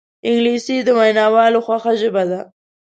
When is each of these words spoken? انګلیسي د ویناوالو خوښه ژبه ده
انګلیسي 0.27 0.77
د 0.83 0.89
ویناوالو 0.99 1.63
خوښه 1.65 1.93
ژبه 2.01 2.23
ده 2.31 2.39